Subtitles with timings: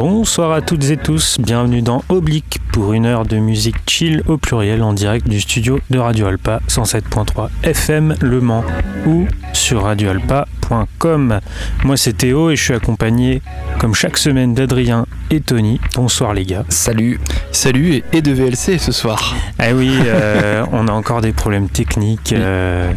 [0.00, 4.38] Bonsoir à toutes et tous, bienvenue dans Oblique pour une heure de musique chill au
[4.38, 8.64] pluriel en direct du studio de Radio Alpa 107.3 FM Le Mans
[9.06, 10.59] ou sur radioalpa.com.
[10.70, 13.42] Moi c'est Théo et je suis accompagné
[13.78, 15.80] comme chaque semaine d'Adrien et Tony.
[15.94, 16.64] Bonsoir les gars.
[16.68, 17.20] Salut.
[17.52, 19.34] Salut et, de VLC ce soir.
[19.58, 22.32] Ah oui, euh, on a encore des problèmes techniques.
[22.32, 22.92] Euh.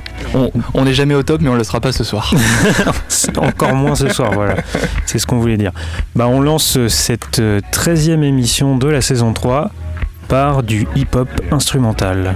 [0.74, 2.34] On n'est jamais au top mais on ne le sera pas ce soir.
[3.38, 4.56] encore moins ce soir, voilà.
[5.06, 5.72] C'est ce qu'on voulait dire.
[6.16, 9.72] Bah, on lance cette 13e émission de la saison 3
[10.28, 12.36] par du hip-hop instrumental.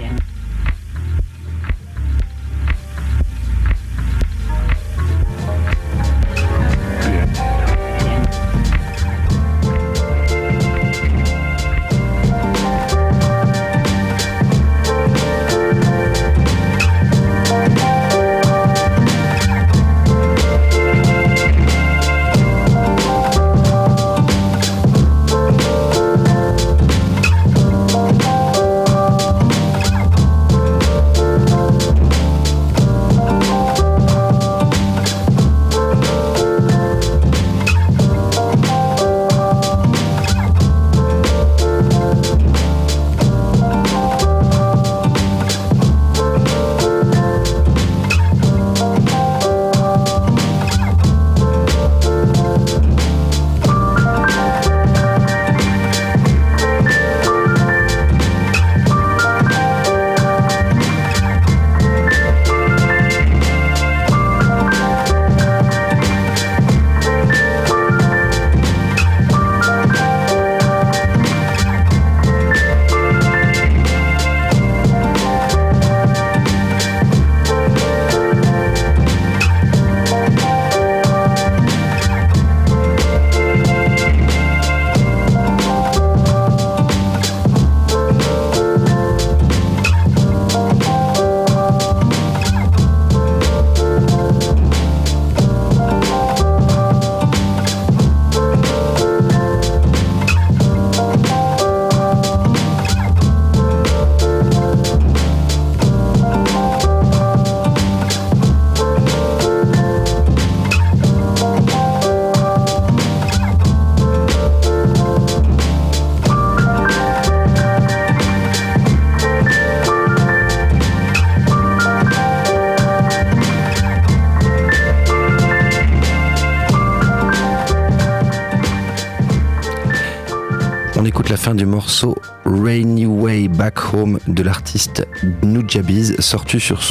[131.56, 132.16] Du morceau
[132.46, 135.08] Rainy Way Back Home de l'artiste
[135.44, 136.82] Nujabiz, sorti sur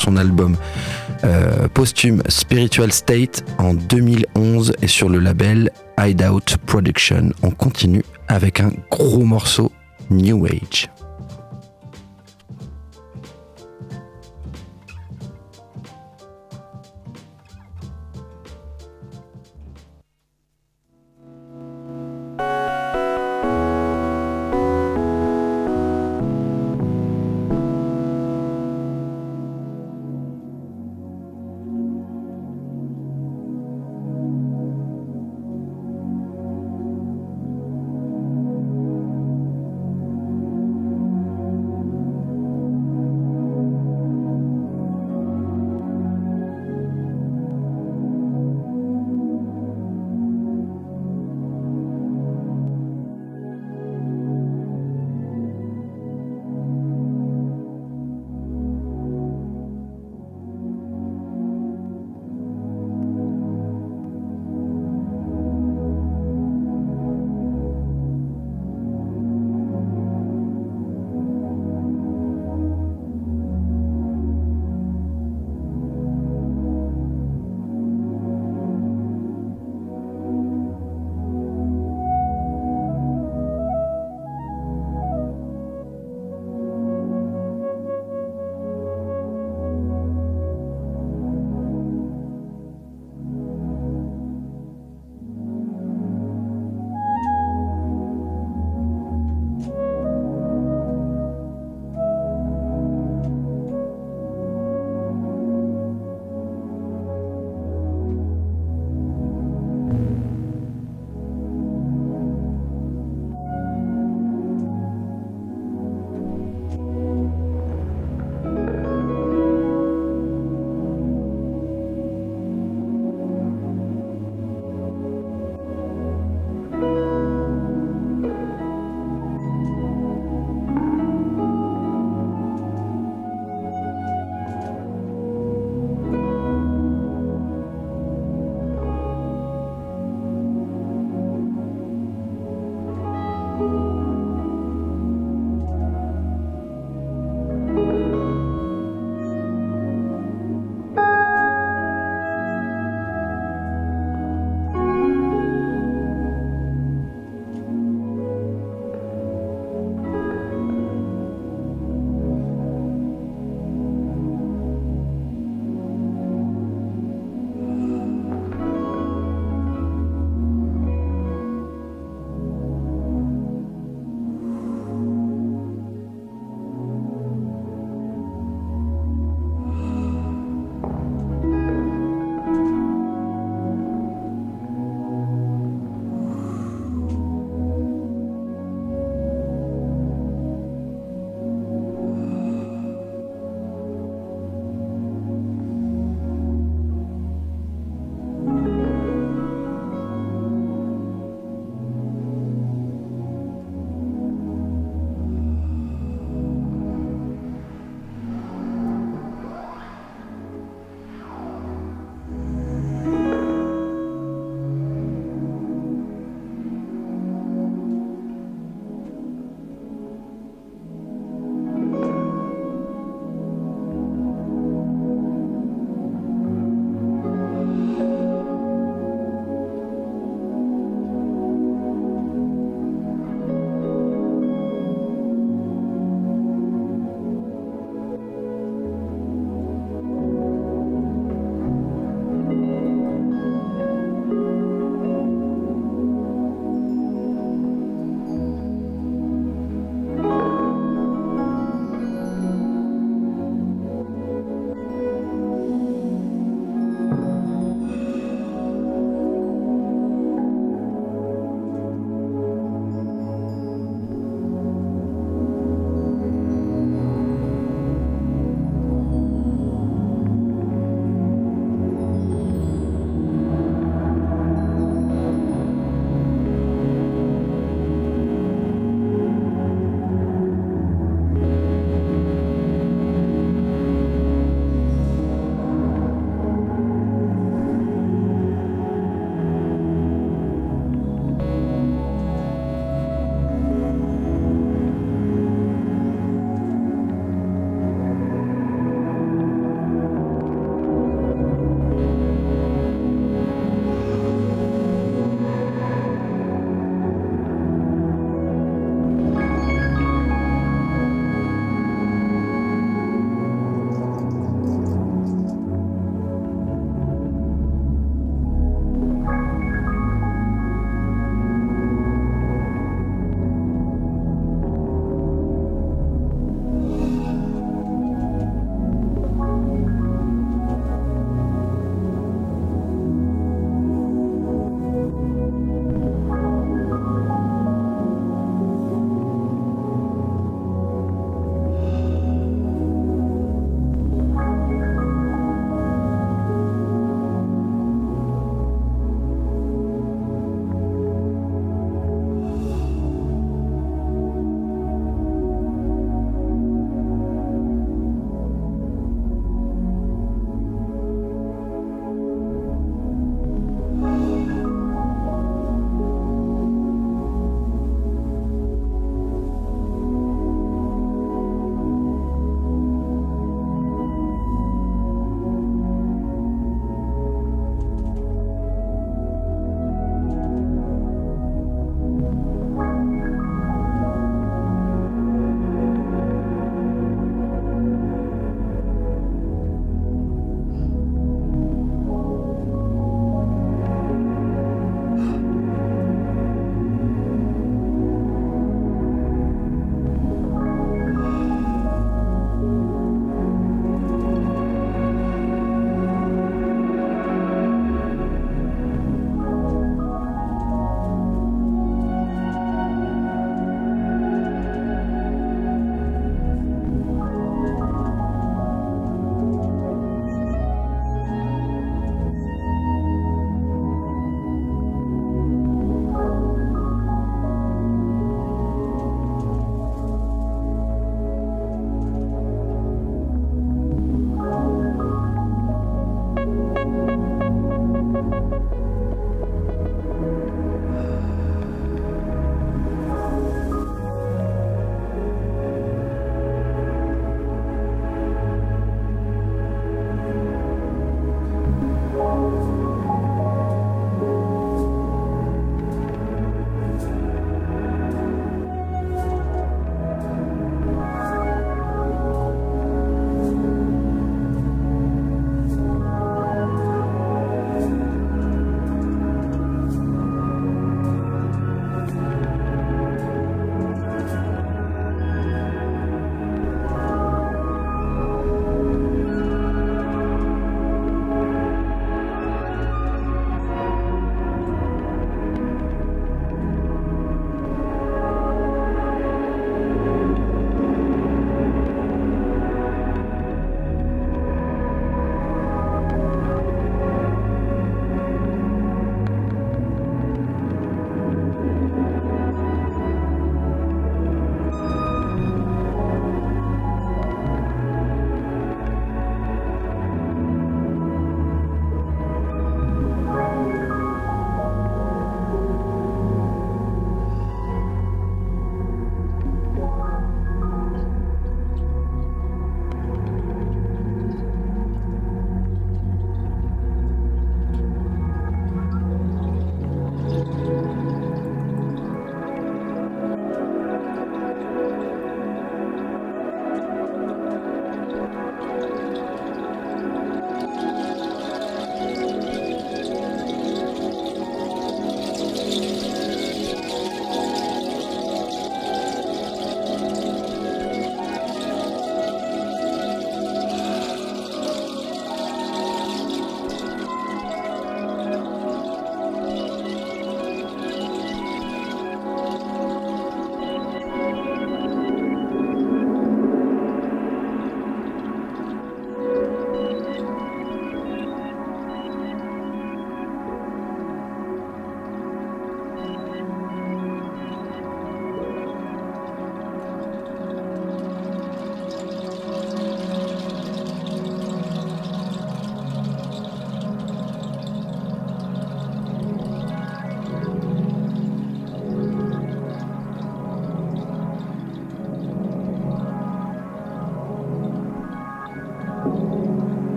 [0.00, 0.56] son, album
[1.24, 7.30] euh, posthume Spiritual State en 2011 et sur le label Hideout Production.
[7.42, 9.72] On continue avec un gros morceau
[10.10, 10.89] New Age.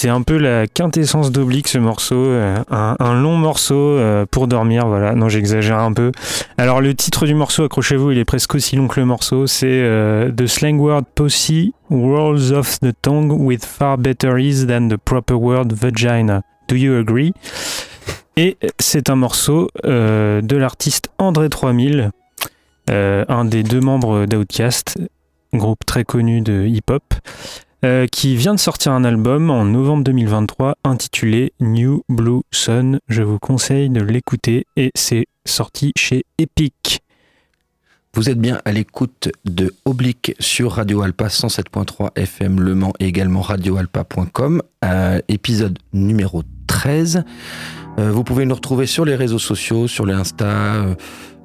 [0.00, 4.86] C'est un peu la quintessence d'Oblique ce morceau, euh, un, long morceau euh, pour dormir,
[4.86, 6.10] voilà, non j'exagère un peu.
[6.56, 9.66] Alors le titre du morceau, accrochez-vous, il est presque aussi long que le morceau, c'est
[9.68, 11.52] euh, The Slang Word Posse
[11.90, 16.40] Rolls Off the Tongue with Far Better Ease Than the Proper Word Vagina.
[16.68, 17.34] Do you agree?
[18.38, 22.10] Et c'est un morceau de l'artiste André 3000,
[22.88, 24.96] un des deux membres d'Outcast,
[25.52, 27.02] groupe très connu de hip-hop.
[27.82, 32.98] Euh, qui vient de sortir un album en novembre 2023 intitulé New Blue Sun.
[33.08, 37.00] Je vous conseille de l'écouter et c'est sorti chez Epic.
[38.12, 43.06] Vous êtes bien à l'écoute de Oblique sur Radio Alpa 107.3 FM Le Mans et
[43.06, 47.24] également radioalpa.com, euh, épisode numéro 13.
[47.98, 50.84] Euh, vous pouvez nous retrouver sur les réseaux sociaux, sur les Insta,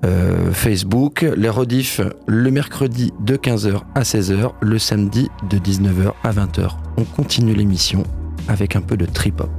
[0.03, 6.31] euh, Facebook, les rediffs le mercredi de 15h à 16h, le samedi de 19h à
[6.31, 6.71] 20h.
[6.97, 8.03] On continue l'émission
[8.47, 9.49] avec un peu de trip-hop.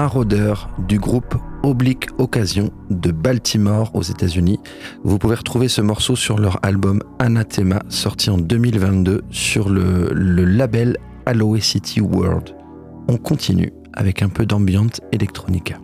[0.00, 4.58] Maraudeur du groupe Oblique Occasion de Baltimore aux États-Unis.
[5.04, 10.96] Vous pouvez retrouver ce morceau sur leur album Anathema sorti en 2022 sur le, label
[11.26, 12.56] Aloe City World.
[13.08, 15.76] On continue avec un peu d'ambiance électronica.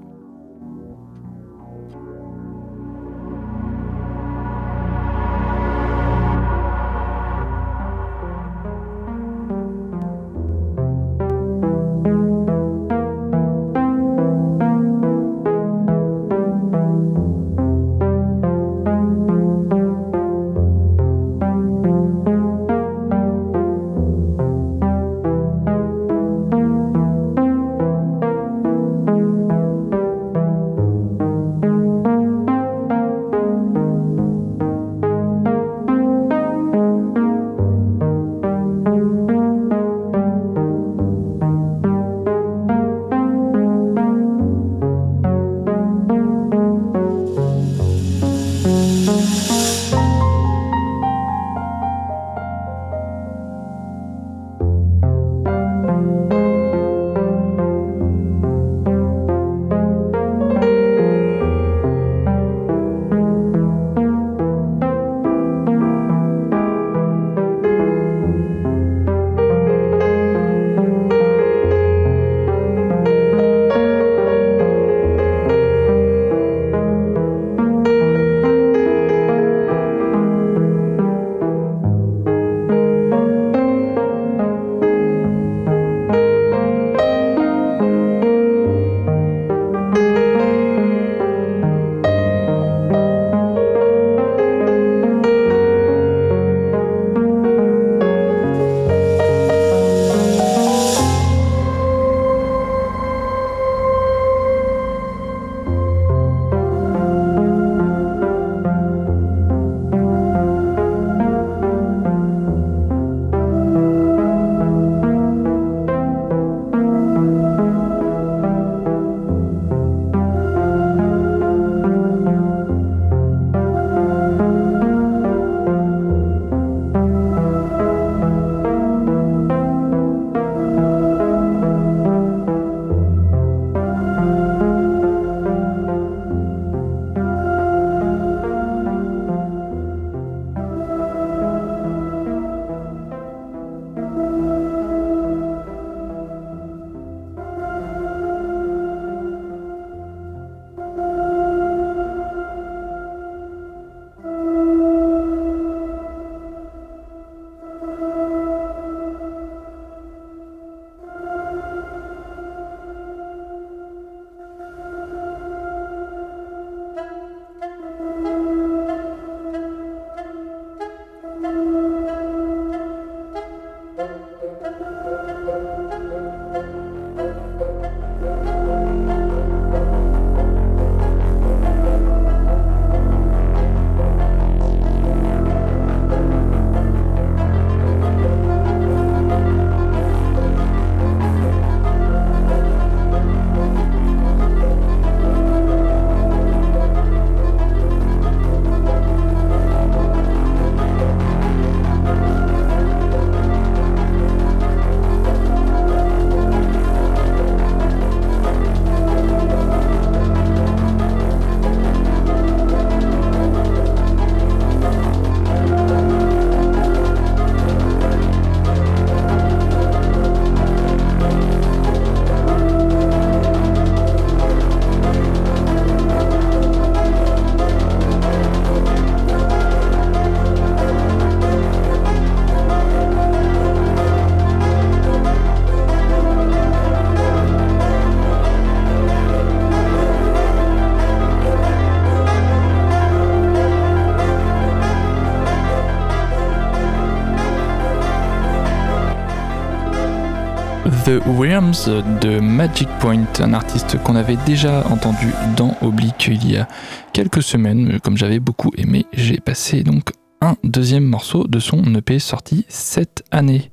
[250.86, 251.88] The Worms
[252.20, 256.68] de Magic Point, un artiste qu'on avait déjà entendu dans Oblique il y a
[257.12, 257.98] quelques semaines.
[258.00, 263.24] Comme j'avais beaucoup aimé, j'ai passé donc un deuxième morceau de son EP sorti cette
[263.32, 263.72] année.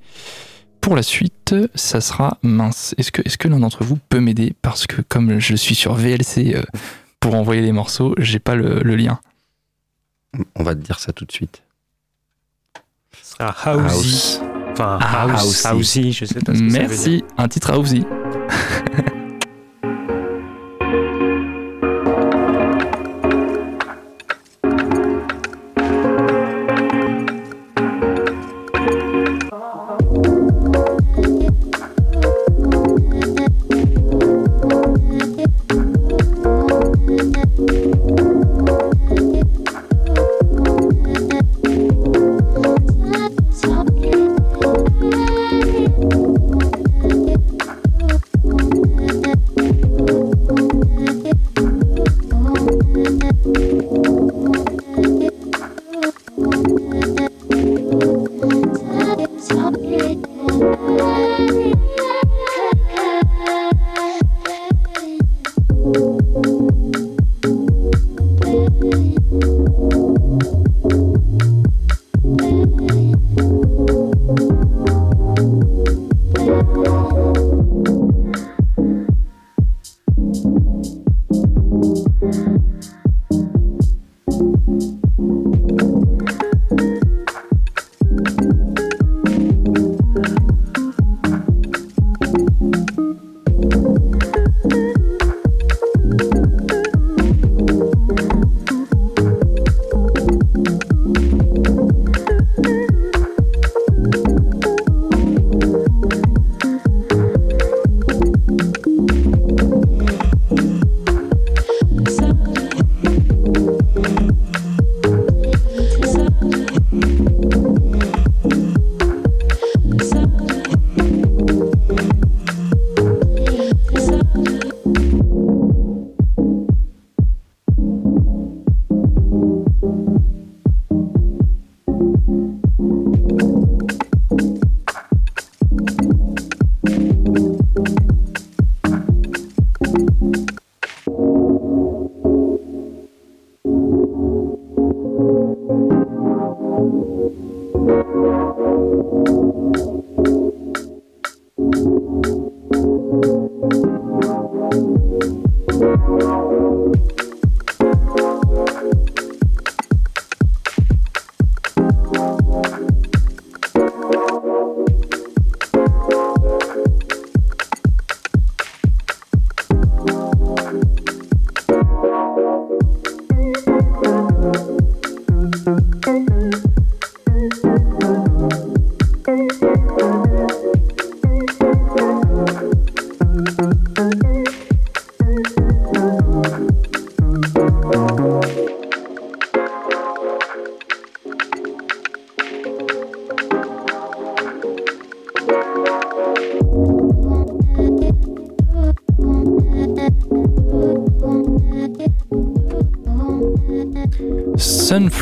[0.82, 2.96] Pour la suite, ça sera mince.
[2.98, 4.56] Est-ce que, est que l'un d'entre vous peut m'aider?
[4.64, 6.64] Parce que comme je suis sur VLC euh,
[7.20, 9.20] pour envoyer les morceaux, j'ai pas le, lien.
[10.56, 11.62] On va te dire ça tout de suite.
[13.22, 14.42] Ce sera House.
[14.74, 16.12] Enfin, ah, house, housey.
[16.12, 17.26] je sais pas ce que Merci, ça veut dire.
[17.38, 18.02] un titre housey.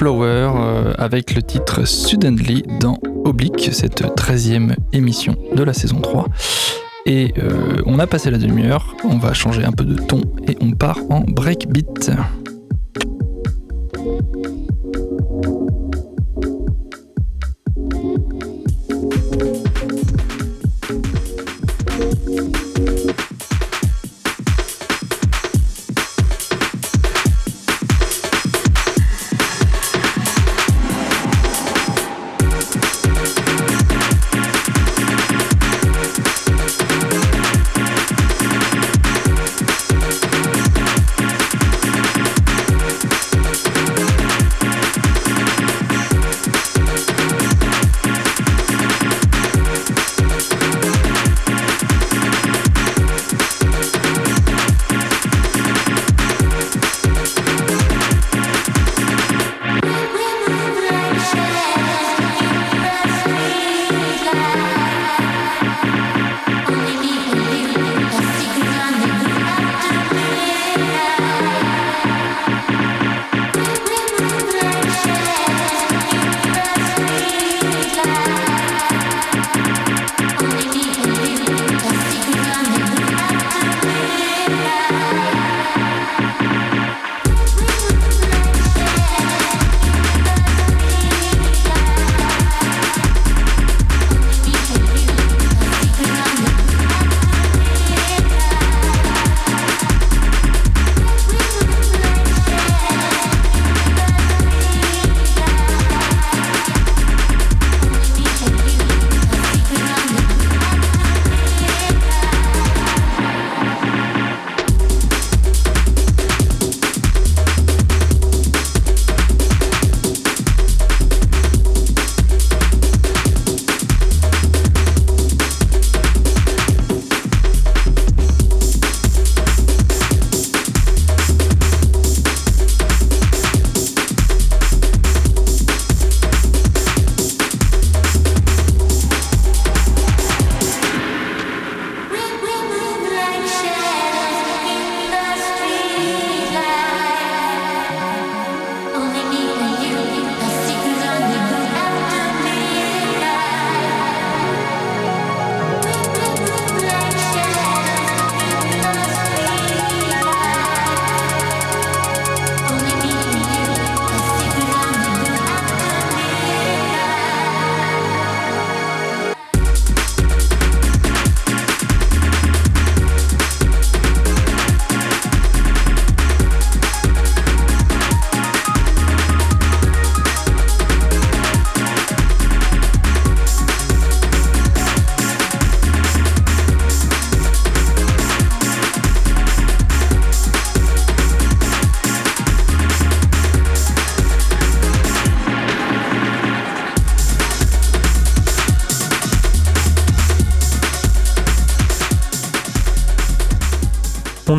[0.01, 6.25] Sunflower euh, avec le titre Suddenly dans Oblique, cette 13e émission de la saison 3.
[7.05, 10.57] Et euh, on a passé la demi-heure, on va changer un peu de ton et
[10.59, 12.09] on part en breakbeat.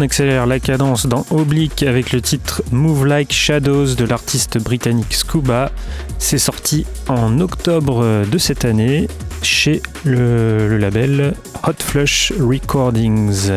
[0.03, 5.73] Accélère la cadence dans Oblique avec le titre Move Like Shadows de l'artiste britannique Scuba.
[6.19, 9.09] C'est sorti en octobre de cette année
[9.43, 11.35] chez le, le, label
[11.67, 13.53] Hot Flush Recordings.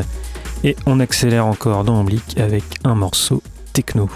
[0.64, 3.44] Et on accélère encore dans Oblique avec un morceau
[3.74, 4.10] techno.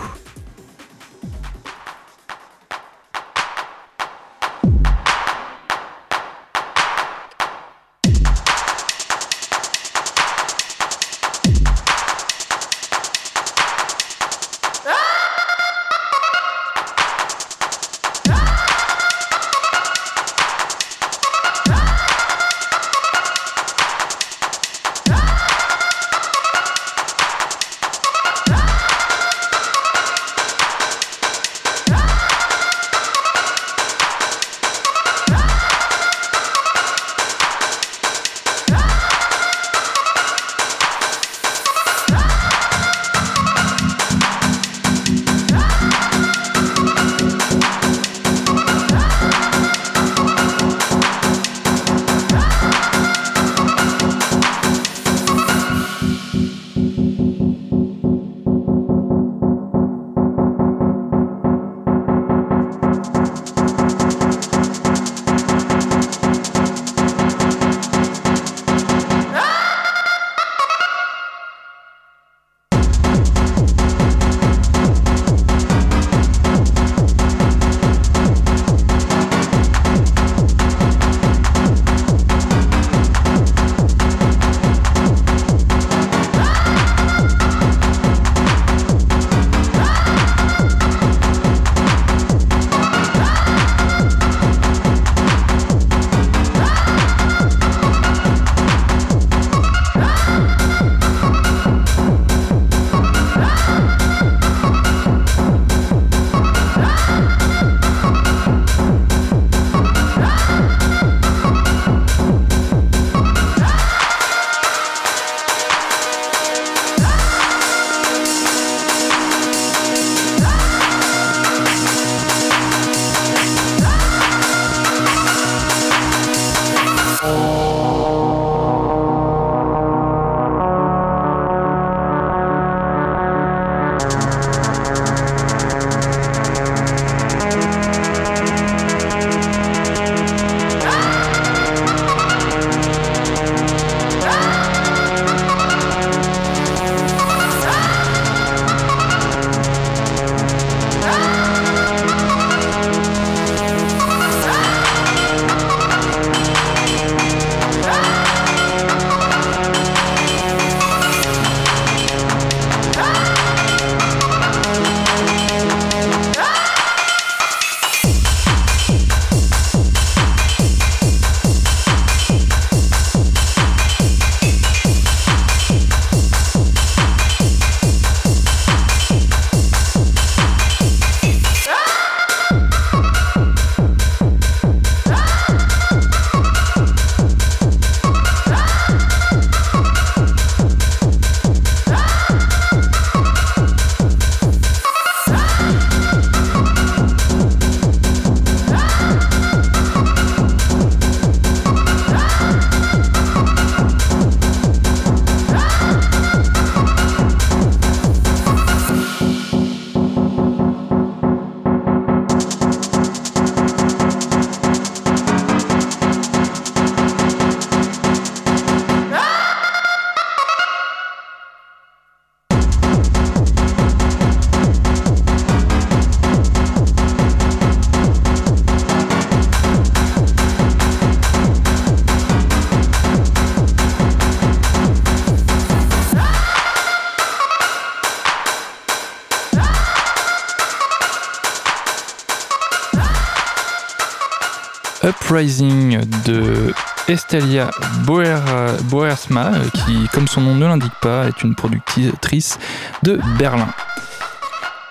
[245.30, 246.74] De
[247.08, 247.70] Estelia
[248.06, 252.58] Boersma, qui, comme son nom ne l'indique pas, est une productrice
[253.04, 253.70] de Berlin.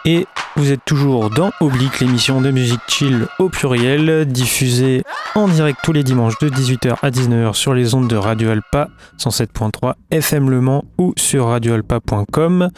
[0.04, 0.28] Et
[0.58, 5.04] vous êtes toujours dans Oblique, l'émission de musique chill au pluriel, diffusée
[5.36, 8.88] en direct tous les dimanches de 18h à 19h sur les ondes de Radio Alpa
[9.20, 12.70] 107.3 FM Le Mans ou sur radioalpa.com.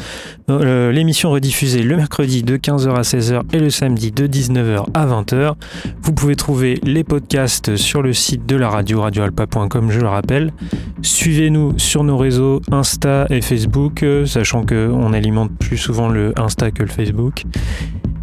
[0.51, 5.07] Euh, l'émission rediffusée le mercredi de 15h à 16h et le samedi de 19h à
[5.07, 5.55] 20h.
[6.03, 10.53] Vous pouvez trouver les podcasts sur le site de la radio radioalpa.com, je le rappelle.
[11.01, 16.71] Suivez-nous sur nos réseaux Insta et Facebook, euh, sachant qu'on alimente plus souvent le Insta
[16.71, 17.45] que le Facebook.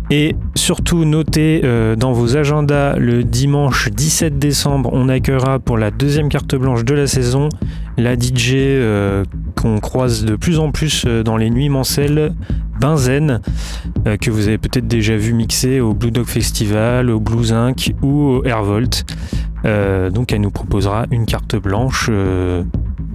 [0.10, 5.92] Et surtout, notez euh, dans vos agendas le dimanche 17 décembre, on accueillera pour la
[5.92, 7.50] deuxième carte blanche de la saison
[7.98, 9.26] la DJ euh,
[9.56, 12.34] qu'on croise de plus en plus euh, dans les nuits mancelles,
[12.80, 13.42] Benzen,
[14.22, 18.22] que vous avez peut-être déjà vu mixer au Blue Dog Festival, au Blue Inc ou
[18.22, 19.04] au Airvolt.
[20.14, 22.12] donc elle nous proposera une carte blanche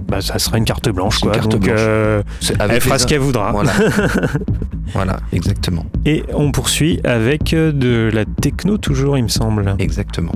[0.07, 1.19] bah, ça sera une carte blanche.
[1.19, 1.37] Quoi.
[1.37, 3.51] Donc, elle fera ce qu'elle voudra.
[3.51, 3.71] Voilà.
[4.93, 5.85] voilà, exactement.
[6.05, 9.75] Et on poursuit avec de la techno toujours, il me semble.
[9.79, 10.33] Exactement.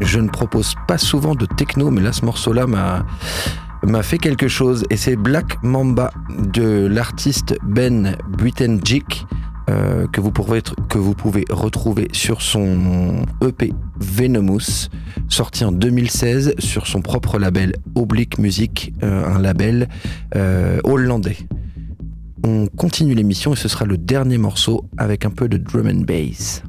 [0.00, 4.84] Je ne propose pas souvent de techno, mais là, ce morceau-là m'a fait quelque chose
[4.90, 9.26] et c'est Black Mamba de l'artiste Ben Buitenjik
[9.70, 14.90] euh, que, vous pouvez, que vous pouvez retrouver sur son EP Venomous
[15.28, 19.88] sorti en 2016 sur son propre label Oblique Music, euh, un label
[20.36, 21.38] euh, hollandais.
[22.46, 26.02] On continue l'émission et ce sera le dernier morceau avec un peu de drum and
[26.02, 26.62] bass.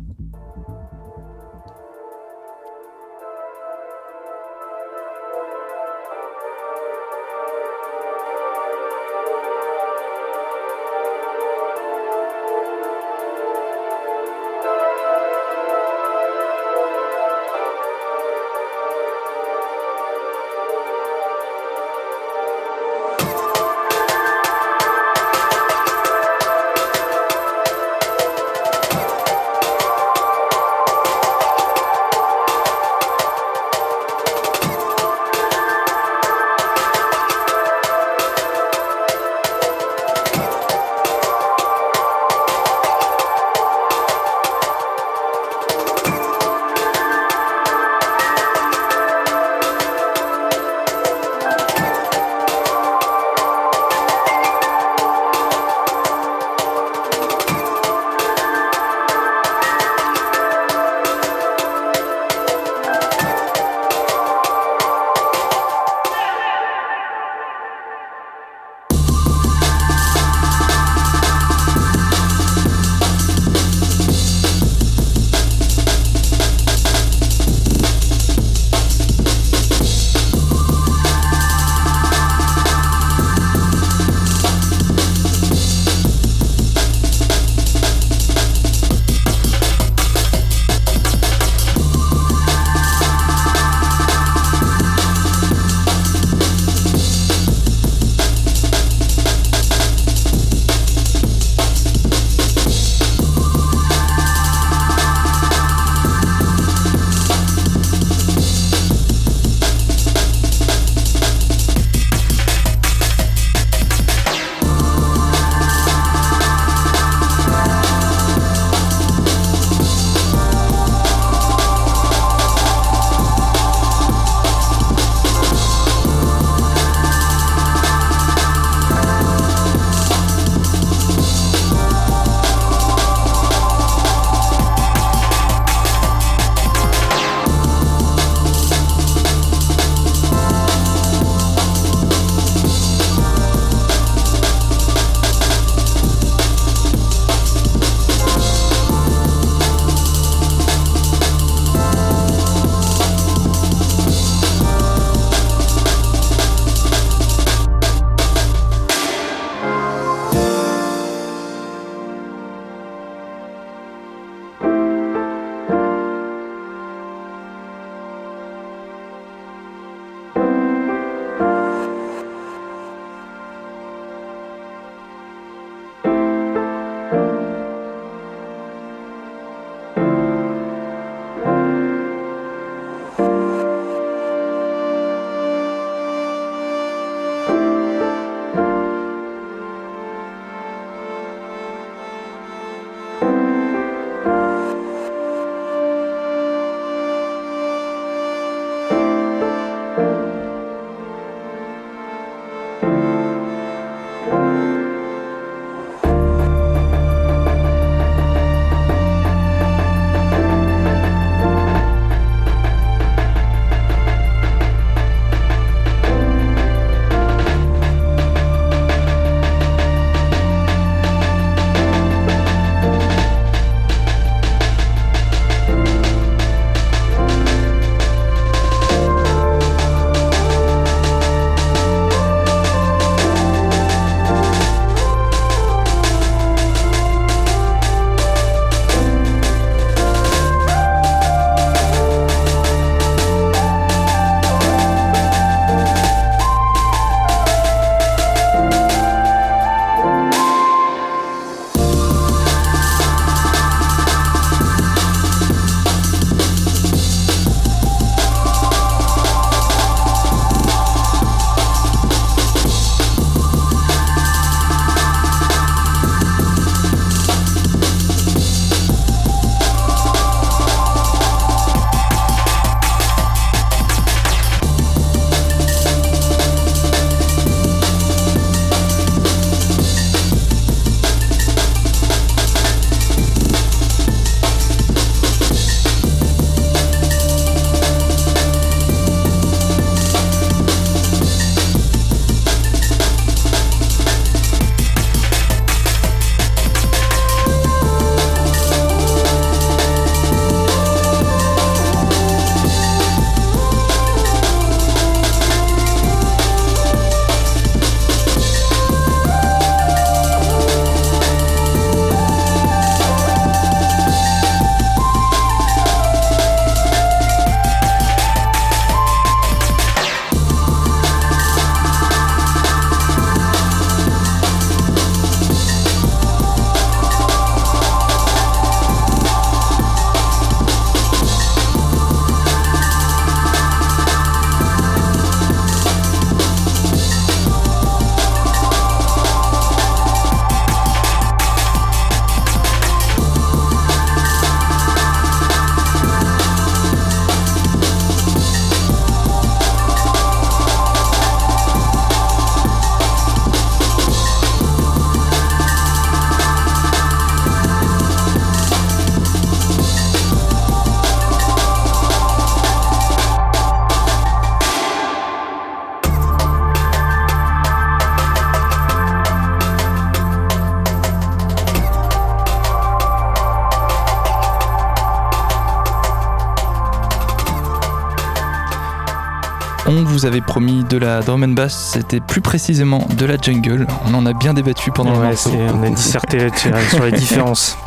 [380.03, 383.87] Vous avait promis de la drum and bass, c'était plus précisément de la jungle.
[384.05, 385.51] On en a bien débattu pendant le morceau.
[385.51, 387.77] on a disserté hein, sur les différences.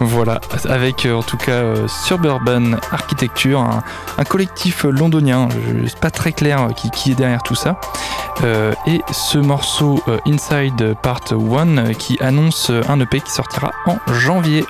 [0.00, 3.82] Voilà, avec euh, en tout cas euh, Suburban Architecture, un,
[4.18, 5.48] un collectif londonien,
[5.86, 7.80] c'est pas très clair euh, qui, qui est derrière tout ça.
[8.42, 13.96] Euh, et ce morceau Inside Part 1 euh, qui annonce un EP qui sortira en
[14.12, 14.64] janvier.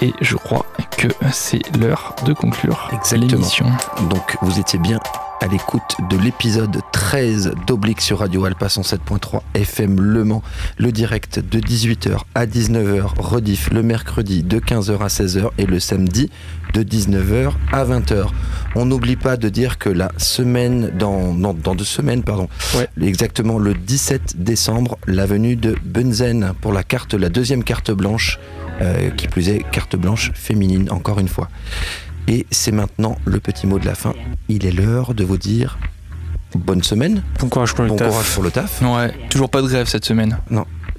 [0.00, 0.64] Et je crois
[0.96, 3.66] que c'est l'heure de conclure l'émission.
[4.10, 5.00] Donc vous étiez bien
[5.40, 10.42] à l'écoute de l'épisode 13 d'Oblique sur Radio Alpa 107.3 FM Le Mans,
[10.76, 15.80] le direct de 18h à 19h, rediff le mercredi de 15h à 16h et le
[15.80, 16.30] samedi
[16.74, 18.26] de 19h à 20h.
[18.74, 22.88] On n'oublie pas de dire que la semaine, dans, non, dans deux semaines, pardon, Ouais.
[23.00, 28.38] exactement le 17 décembre, la venue de Bunzen pour la carte, la deuxième carte blanche,
[28.80, 31.48] euh, qui plus est carte blanche féminine, encore une fois.
[32.28, 34.12] Et c'est maintenant le petit mot de la fin.
[34.48, 35.78] Il est l'heure de vous dire
[36.54, 38.08] bonne semaine, Bon courage pour le bon taf.
[38.10, 38.82] courage pour le taf.
[38.82, 40.38] Ouais, toujours pas de grève cette semaine.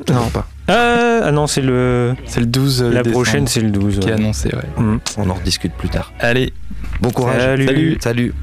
[0.06, 0.48] Toujours pas.
[0.68, 2.16] Ah, ah non, c'est le.
[2.26, 4.00] C'est le 12 La décembre prochaine, c'est le 12.
[4.00, 4.84] qui est annoncé, ouais.
[4.84, 5.00] Mm.
[5.18, 6.14] On en rediscute plus tard.
[6.20, 6.54] Allez,
[7.02, 7.42] Bon courage.
[7.42, 7.98] Salut.
[8.02, 8.34] Salut.